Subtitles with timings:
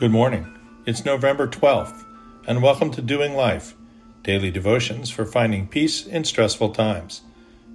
[0.00, 0.58] Good morning.
[0.86, 2.06] It's November 12th,
[2.46, 3.74] and welcome to Doing Life,
[4.22, 7.20] daily devotions for finding peace in stressful times.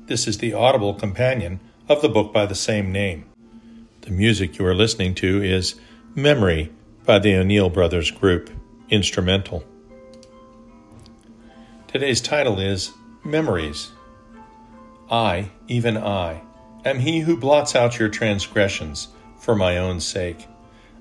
[0.07, 3.25] This is the audible companion of the book by the same name.
[4.01, 5.75] The music you are listening to is
[6.15, 6.71] Memory
[7.05, 8.49] by the O'Neill Brothers Group,
[8.89, 9.63] instrumental.
[11.85, 12.91] Today's title is
[13.23, 13.91] Memories.
[15.11, 16.41] I, even I,
[16.85, 20.47] am he who blots out your transgressions for my own sake,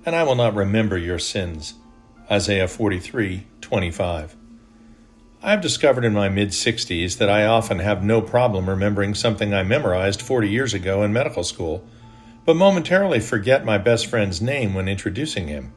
[0.04, 1.74] and I will not remember your sins.
[2.30, 4.36] Isaiah 43 25.
[5.42, 9.52] I have discovered in my mid 60s that I often have no problem remembering something
[9.52, 11.86] I memorized 40 years ago in medical school,
[12.44, 15.74] but momentarily forget my best friend's name when introducing him.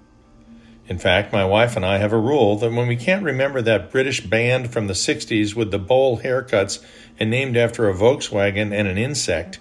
[0.87, 3.91] In fact, my wife and I have a rule that when we can't remember that
[3.91, 6.81] British band from the 60s with the bowl haircuts
[7.19, 9.59] and named after a Volkswagen and an insect,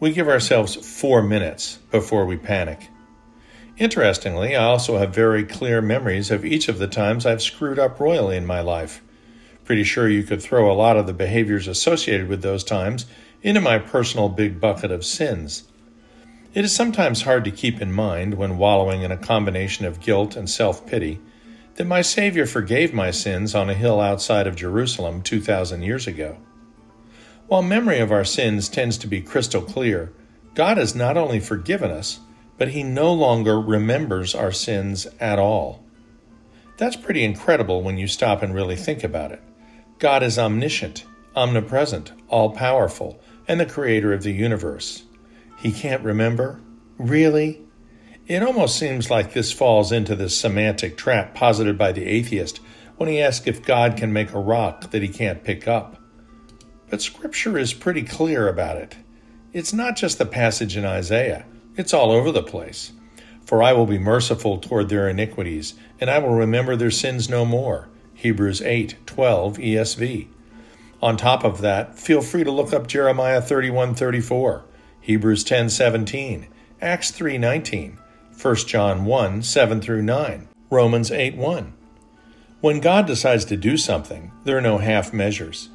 [0.00, 2.88] we give ourselves four minutes before we panic.
[3.82, 7.98] Interestingly, I also have very clear memories of each of the times I've screwed up
[7.98, 9.02] royally in my life.
[9.64, 13.06] Pretty sure you could throw a lot of the behaviors associated with those times
[13.42, 15.64] into my personal big bucket of sins.
[16.54, 20.36] It is sometimes hard to keep in mind, when wallowing in a combination of guilt
[20.36, 21.18] and self pity,
[21.74, 26.36] that my Savior forgave my sins on a hill outside of Jerusalem 2,000 years ago.
[27.48, 30.12] While memory of our sins tends to be crystal clear,
[30.54, 32.20] God has not only forgiven us,
[32.62, 35.82] but He no longer remembers our sins at all.
[36.76, 39.42] That's pretty incredible when you stop and really think about it.
[39.98, 45.02] God is omniscient, omnipresent, all powerful, and the creator of the universe.
[45.58, 46.60] He can't remember?
[46.98, 47.62] Really?
[48.28, 52.60] It almost seems like this falls into the semantic trap posited by the atheist
[52.96, 56.00] when he asks if God can make a rock that he can't pick up.
[56.88, 58.94] But Scripture is pretty clear about it.
[59.52, 61.44] It's not just the passage in Isaiah,
[61.76, 62.92] it's all over the place.
[63.44, 67.44] For I will be merciful toward their iniquities, and I will remember their sins no
[67.44, 67.88] more.
[68.14, 70.28] Hebrews 8 12 ESV.
[71.02, 74.64] On top of that, feel free to look up Jeremiah 31 34,
[75.00, 76.46] Hebrews 10 17,
[76.80, 77.98] Acts 3 19,
[78.40, 81.72] 1 John 1 7 through 9, Romans 8 1.
[82.60, 85.68] When God decides to do something, there are no half measures.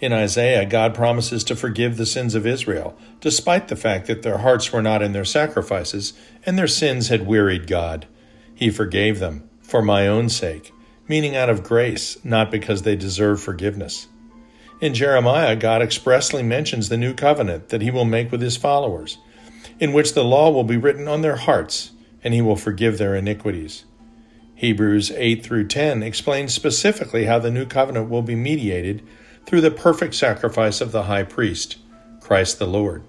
[0.00, 4.38] In Isaiah, God promises to forgive the sins of Israel, despite the fact that their
[4.38, 6.14] hearts were not in their sacrifices
[6.46, 8.06] and their sins had wearied God.
[8.54, 10.72] He forgave them for my own sake,
[11.06, 14.08] meaning out of grace, not because they deserve forgiveness.
[14.80, 19.18] In Jeremiah, God expressly mentions the new covenant that he will make with his followers,
[19.78, 21.90] in which the law will be written on their hearts,
[22.24, 23.84] and he will forgive their iniquities.
[24.54, 29.06] Hebrews 8 through 10 explains specifically how the new covenant will be mediated
[29.46, 31.76] through the perfect sacrifice of the high priest,
[32.20, 33.02] Christ the Lord.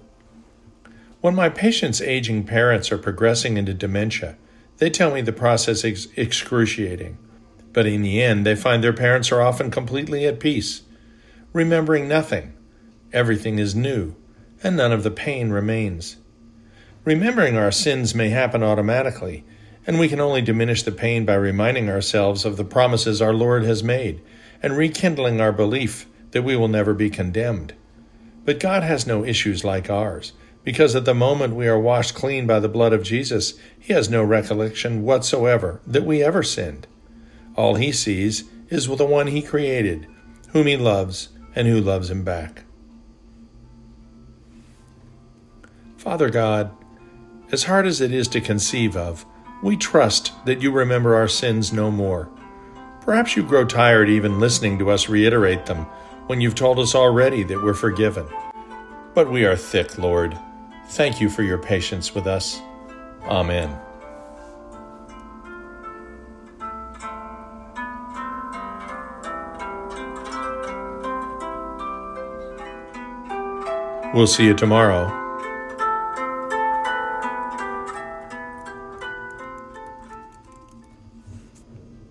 [1.20, 4.36] When my patients' aging parents are progressing into dementia,
[4.78, 7.16] they tell me the process is excruciating.
[7.72, 10.82] But in the end, they find their parents are often completely at peace,
[11.52, 12.54] remembering nothing.
[13.12, 14.16] Everything is new,
[14.62, 16.16] and none of the pain remains.
[17.04, 19.44] Remembering our sins may happen automatically,
[19.86, 23.64] and we can only diminish the pain by reminding ourselves of the promises our Lord
[23.64, 24.20] has made
[24.62, 27.74] and rekindling our belief that we will never be condemned.
[28.44, 30.32] But God has no issues like ours,
[30.64, 34.10] because at the moment we are washed clean by the blood of Jesus, He has
[34.10, 36.86] no recollection whatsoever that we ever sinned.
[37.56, 40.06] All He sees is the one He created,
[40.50, 42.64] whom He loves and who loves Him back.
[45.96, 46.72] Father God,
[47.52, 49.24] as hard as it is to conceive of,
[49.62, 52.28] we trust that you remember our sins no more.
[53.02, 55.86] Perhaps you grow tired even listening to us reiterate them
[56.26, 58.26] when you've told us already that we're forgiven.
[59.14, 60.38] But we are thick, Lord.
[60.88, 62.60] Thank you for your patience with us.
[63.24, 63.78] Amen.
[74.14, 75.21] We'll see you tomorrow